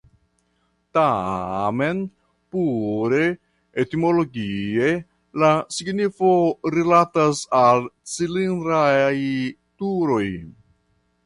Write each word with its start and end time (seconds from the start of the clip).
Tamen 0.97 1.97
pure 2.55 3.19
etimologie 3.83 4.89
la 5.45 5.51
signifo 5.77 6.33
rilatas 6.79 7.45
al 7.63 7.87
cilindraj 8.17 9.17
turoj. 9.85 10.27